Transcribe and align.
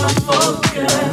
Now 0.00 1.09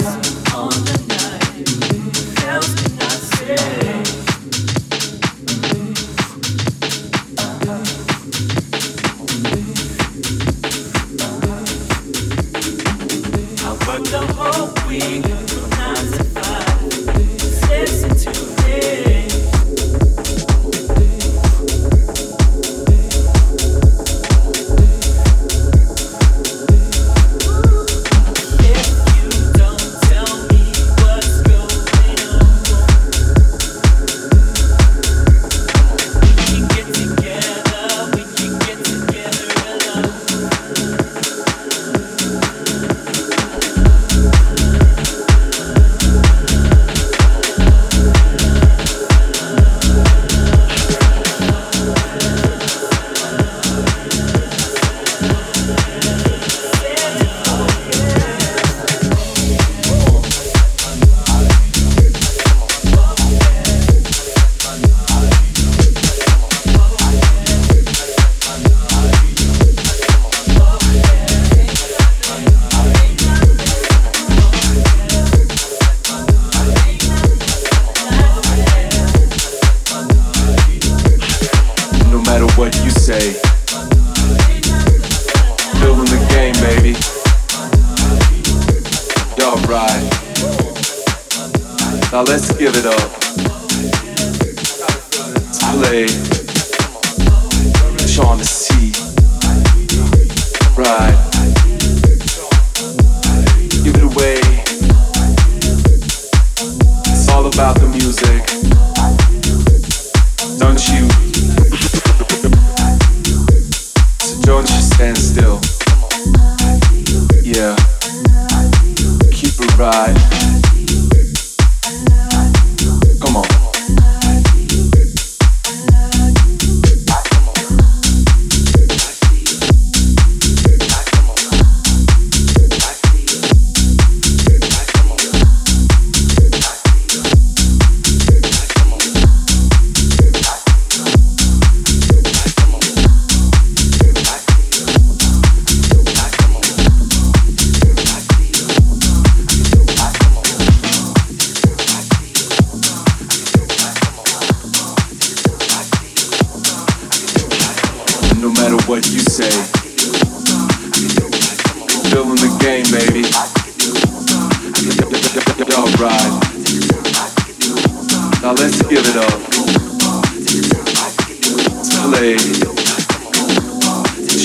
Let's 172.09 172.37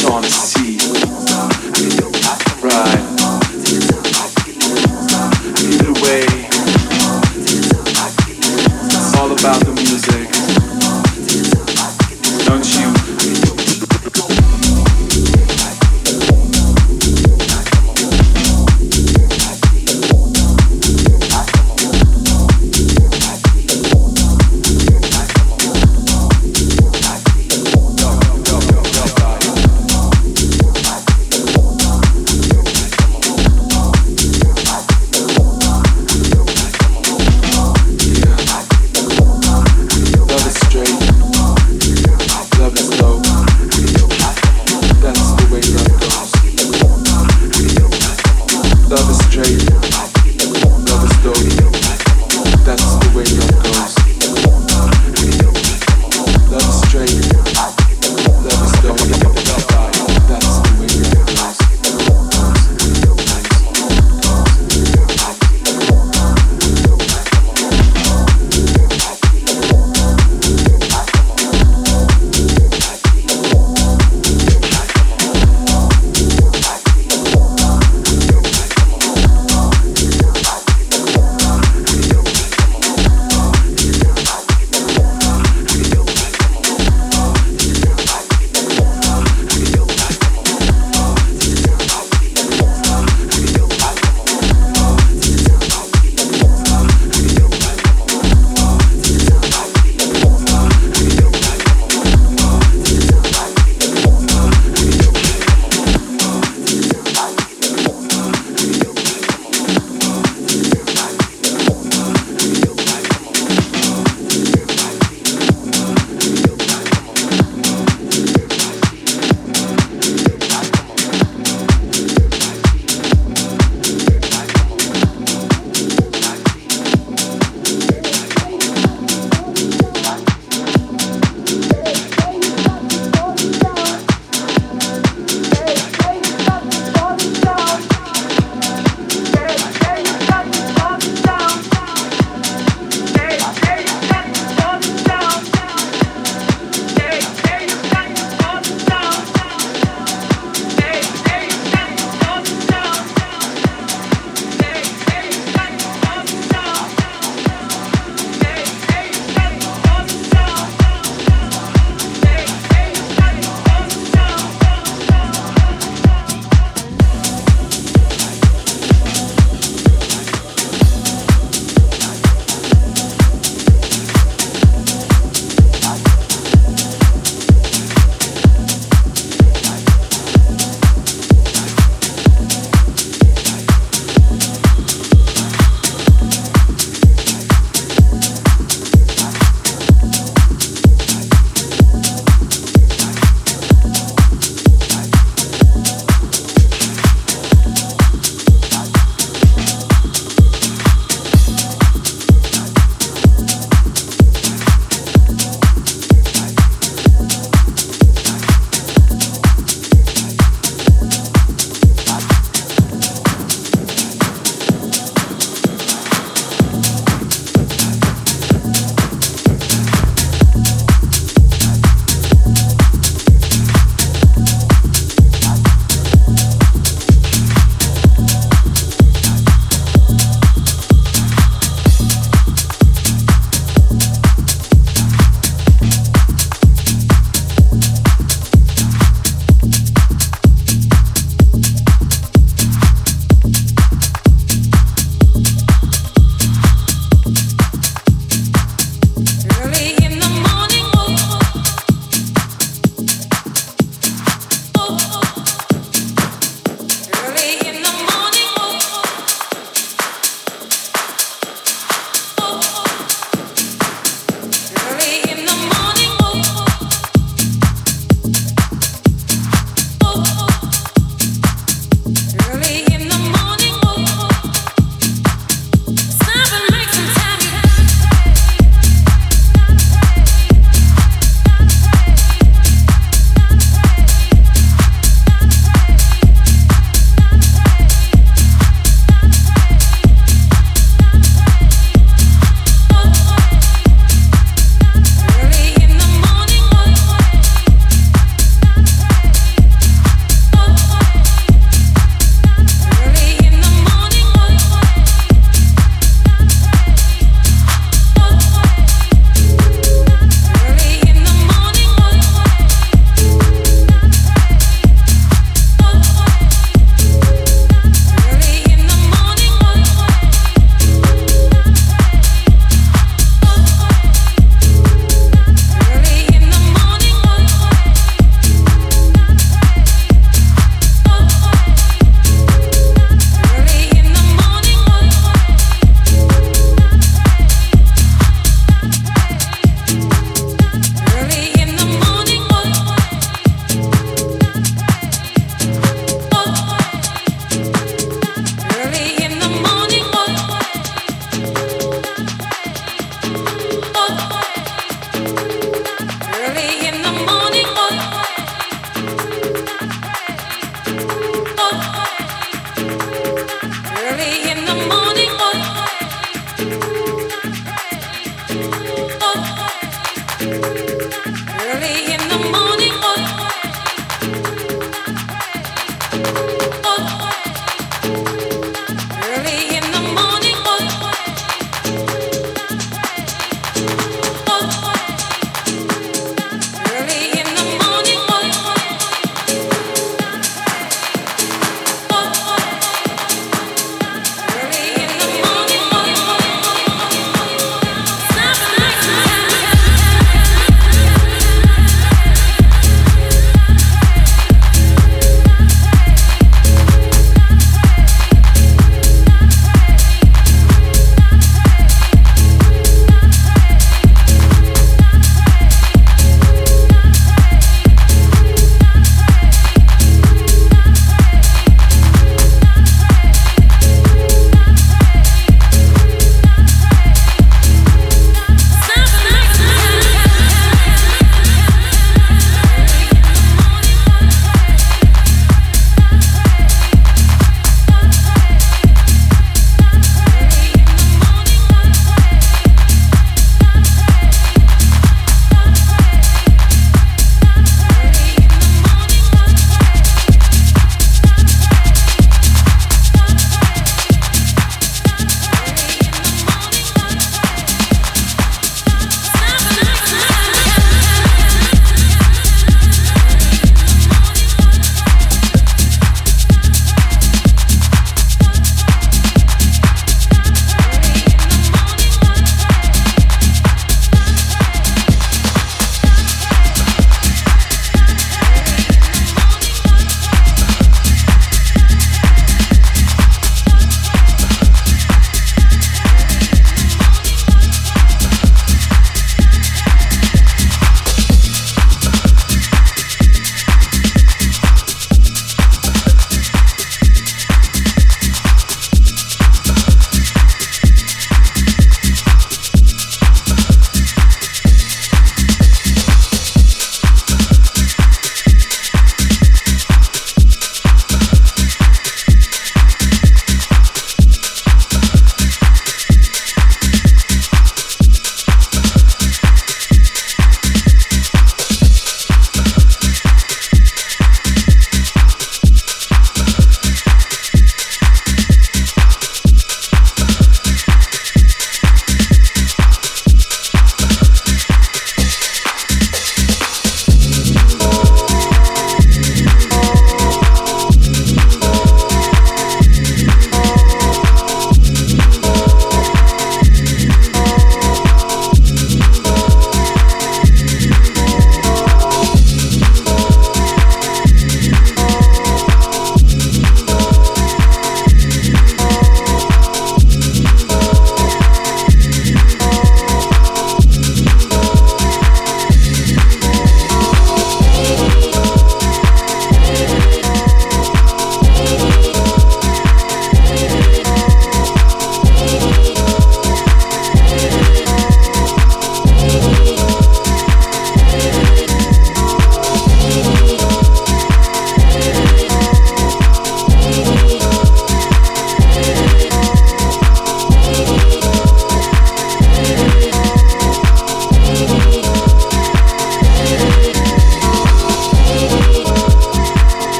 play. 0.00 0.41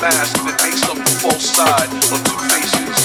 mask 0.00 0.32
that 0.48 0.56
makes 0.64 0.80
up 0.88 0.96
the 0.96 1.12
false 1.20 1.44
side 1.44 1.92
of 1.92 2.16
two 2.24 2.40
faces. 2.48 2.96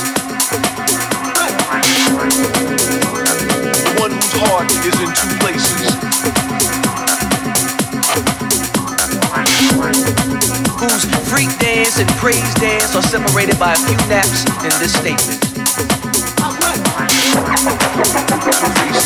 The 3.83 3.99
one 3.99 4.15
whose 4.15 4.31
heart 4.39 4.71
is 4.87 4.95
in 5.03 5.11
two 5.11 5.27
places. 5.43 5.91
Whose 10.79 11.03
freak 11.27 11.51
dance 11.59 11.99
and 11.99 12.07
praise 12.15 12.47
dance 12.55 12.95
are 12.95 13.03
separated 13.03 13.59
by 13.59 13.73
a 13.73 13.77
few 13.77 13.97
naps 14.07 14.45
in 14.63 14.71
this 14.79 14.93
statement. 14.95 15.41
Two 16.39 16.55
faces. 18.79 19.05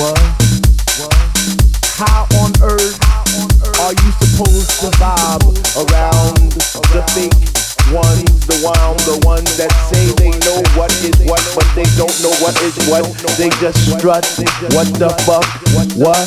What? 0.00 0.16
How 2.00 2.24
on 2.40 2.50
earth 2.64 2.96
are 3.76 3.92
you 3.92 4.10
supposed 4.24 4.80
to 4.80 4.88
vibe 4.96 5.44
around 5.76 6.52
the 6.96 7.04
fake 7.12 7.36
ones, 7.92 8.24
the 8.48 8.56
one, 8.64 8.96
the 9.04 9.20
ones 9.26 9.52
that 9.60 9.68
say 9.92 10.08
they 10.16 10.32
know 10.48 10.64
what 10.80 10.88
is 11.04 11.12
what, 11.28 11.44
but 11.52 11.68
they 11.76 11.84
don't 12.00 12.14
know 12.24 12.32
what 12.40 12.56
is 12.64 12.72
what. 12.88 13.04
They 13.36 13.52
just. 13.60 14.00
What 14.00 14.88
the 14.96 15.12
fuck? 15.28 15.44
What? 16.00 16.24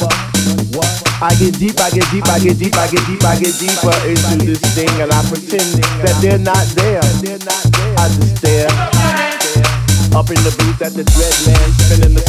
I 1.23 1.33
get 1.39 1.57
deep, 1.57 1.79
I 1.81 1.89
get 1.89 2.05
deep, 2.11 2.27
I 2.27 2.37
get 2.37 2.59
deep, 2.59 2.75
I 2.75 2.85
get 2.85 3.01
deep, 3.07 3.23
I 3.25 3.39
get 3.39 3.55
deeper 3.57 3.95
into 4.05 4.45
this 4.45 4.61
thing, 4.75 4.93
and 5.01 5.09
I 5.09 5.21
pretend 5.25 5.81
that 6.05 6.13
they're 6.21 6.37
not 6.37 6.65
there. 6.77 7.01
I 7.01 8.09
just 8.13 8.37
stare. 8.37 8.69
Up 10.15 10.29
in 10.31 10.39
the 10.47 10.53
booth 10.55 10.81
at 10.81 10.93
the 10.95 11.03
dread 11.03 11.35
man, 11.43 11.67
spinning 11.75 12.15
the 12.15 12.24